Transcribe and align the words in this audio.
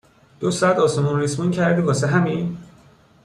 دو 0.39 0.51
ساعت 0.51 0.79
آسمون 0.79 1.19
ریسمون 1.19 1.51
کردی 1.51 1.81
واسه 1.81 2.07
همین؟ 2.07 2.57